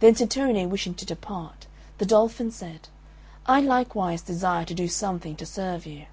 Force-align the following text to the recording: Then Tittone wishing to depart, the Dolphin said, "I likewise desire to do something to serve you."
Then 0.00 0.16
Tittone 0.16 0.68
wishing 0.68 0.94
to 0.94 1.06
depart, 1.06 1.68
the 1.98 2.04
Dolphin 2.04 2.50
said, 2.50 2.88
"I 3.46 3.60
likewise 3.60 4.20
desire 4.20 4.64
to 4.64 4.74
do 4.74 4.88
something 4.88 5.36
to 5.36 5.46
serve 5.46 5.86
you." 5.86 6.06